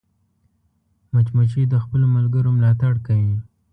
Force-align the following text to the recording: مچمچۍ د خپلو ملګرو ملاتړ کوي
مچمچۍ 1.13 1.63
د 1.69 1.75
خپلو 1.83 2.05
ملګرو 2.15 2.51
ملاتړ 2.57 2.93
کوي 3.07 3.35